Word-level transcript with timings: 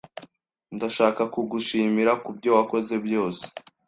Ndashaka 0.75 1.21
kugushimira 1.33 2.11
kubyo 2.23 2.49
wakoze 2.57 2.93
byose. 3.05 3.43